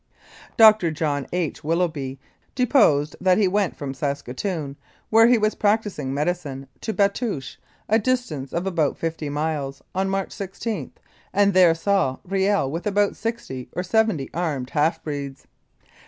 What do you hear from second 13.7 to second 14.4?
or seventy